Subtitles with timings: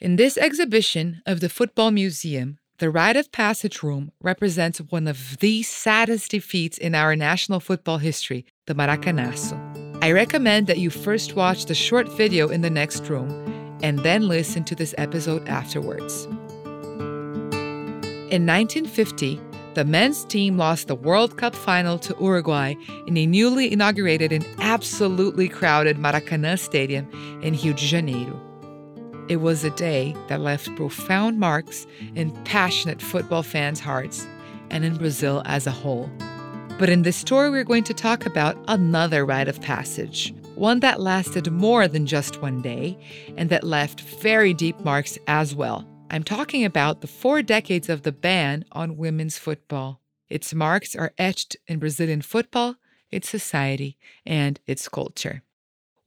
[0.00, 5.36] In this exhibition of the Football Museum, the Rite of Passage Room represents one of
[5.40, 9.60] the saddest defeats in our national football history, the Maracanazo.
[10.02, 13.28] I recommend that you first watch the short video in the next room
[13.82, 16.24] and then listen to this episode afterwards.
[18.32, 19.38] In 1950,
[19.74, 22.74] the men's team lost the World Cup final to Uruguay
[23.06, 27.06] in a newly inaugurated and absolutely crowded Maracanã Stadium
[27.42, 28.49] in Rio de Janeiro.
[29.30, 34.26] It was a day that left profound marks in passionate football fans' hearts
[34.70, 36.10] and in Brazil as a whole.
[36.80, 41.00] But in this story, we're going to talk about another rite of passage, one that
[41.00, 42.98] lasted more than just one day
[43.36, 45.86] and that left very deep marks as well.
[46.10, 50.00] I'm talking about the four decades of the ban on women's football.
[50.28, 52.78] Its marks are etched in Brazilian football,
[53.12, 55.44] its society, and its culture.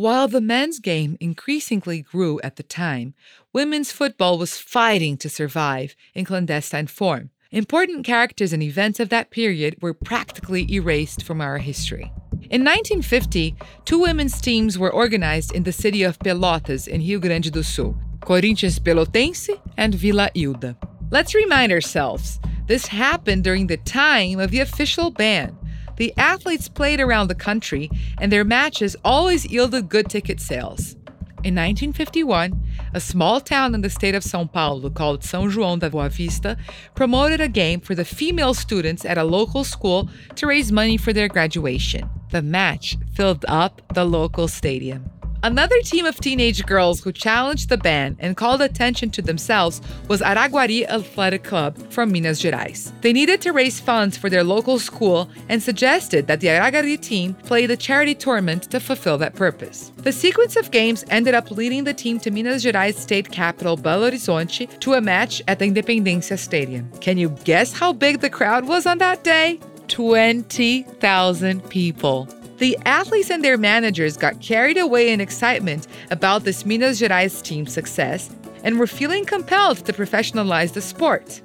[0.00, 3.12] While the men's game increasingly grew at the time,
[3.52, 7.28] women's football was fighting to survive in clandestine form.
[7.50, 12.10] Important characters and events of that period were practically erased from our history.
[12.48, 17.52] In 1950, two women's teams were organized in the city of Pelotas in Rio Grande
[17.52, 20.78] do Sul Corinthians Pelotense and Vila Hilda.
[21.10, 25.58] Let's remind ourselves this happened during the time of the official ban.
[26.00, 30.96] The athletes played around the country, and their matches always yielded good ticket sales.
[31.44, 32.58] In 1951,
[32.94, 36.56] a small town in the state of São Paulo called São João da Boa Vista
[36.94, 41.12] promoted a game for the female students at a local school to raise money for
[41.12, 42.08] their graduation.
[42.30, 45.19] The match filled up the local stadium.
[45.42, 50.20] Another team of teenage girls who challenged the ban and called attention to themselves was
[50.20, 52.92] Araguari Athletic Club from Minas Gerais.
[53.00, 57.32] They needed to raise funds for their local school and suggested that the Araguari team
[57.32, 59.92] play the charity tournament to fulfill that purpose.
[59.96, 64.10] The sequence of games ended up leading the team to Minas Gerais state capital Belo
[64.10, 66.90] Horizonte to a match at the Independencia Stadium.
[67.00, 69.58] Can you guess how big the crowd was on that day?
[69.88, 72.28] 20,000 people.
[72.60, 77.72] The athletes and their managers got carried away in excitement about this Minas Gerais team's
[77.72, 78.28] success
[78.62, 81.40] and were feeling compelled to professionalize the sport.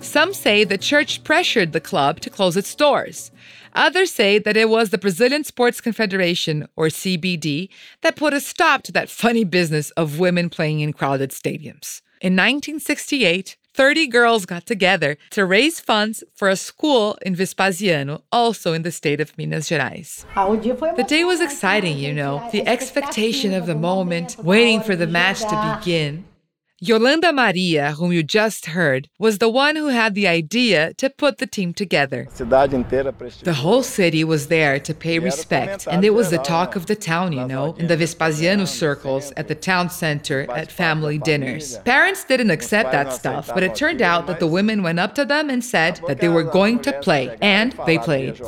[0.00, 3.30] Some say the church pressured the club to close its doors.
[3.74, 7.70] Others say that it was the Brazilian Sports Confederation, or CBD,
[8.02, 12.02] that put a stop to that funny business of women playing in crowded stadiums.
[12.20, 18.72] In 1968, 30 girls got together to raise funds for a school in Vespasiano, also
[18.72, 20.24] in the state of Minas Gerais.
[20.96, 25.40] The day was exciting, you know, the expectation of the moment, waiting for the match
[25.40, 26.24] to begin.
[26.84, 31.38] Yolanda Maria, whom you just heard, was the one who had the idea to put
[31.38, 32.26] the team together.
[32.34, 36.96] The whole city was there to pay respect, and it was the talk of the
[36.96, 41.78] town, you know, in the Vespasiano circles, at the town center, at family dinners.
[41.84, 45.24] Parents didn't accept that stuff, but it turned out that the women went up to
[45.24, 48.42] them and said that they were going to play, and they played.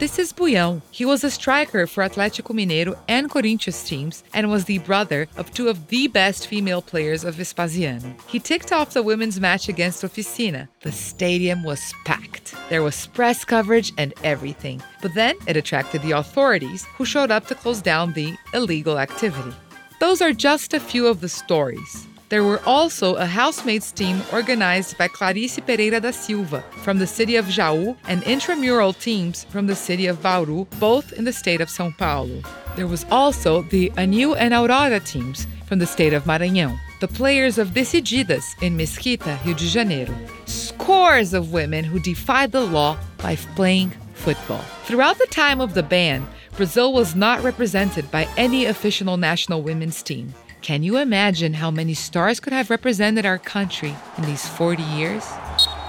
[0.00, 0.82] This is Buião.
[0.90, 5.54] He was a striker for Atlético Mineiro and Corinthians teams, and was the brother of
[5.54, 8.20] two of the best female players of Vespasiano.
[8.26, 10.66] He ticked off the women's match against Oficina.
[10.80, 12.56] The stadium was packed.
[12.68, 14.82] There was press coverage and everything.
[15.00, 19.54] But then it attracted the authorities, who showed up to close down the illegal activity.
[20.00, 22.07] Those are just a few of the stories.
[22.28, 27.36] There were also a housemates team organized by Clarice Pereira da Silva from the city
[27.36, 31.68] of Jaú and intramural teams from the city of Bauru, both in the state of
[31.68, 32.42] São Paulo.
[32.76, 37.58] There was also the Anil and Aurora teams from the state of Maranhão the players
[37.58, 40.14] of Decididas in Mesquita, Rio de Janeiro.
[40.46, 44.64] Scores of women who defied the law by playing football.
[44.84, 50.02] Throughout the time of the ban, Brazil was not represented by any official national women's
[50.02, 50.34] team.
[50.60, 55.24] Can you imagine how many stars could have represented our country in these 40 years?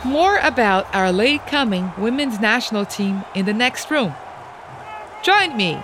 [0.05, 4.13] More about our late coming women's national team in the next room.
[5.23, 5.81] Join me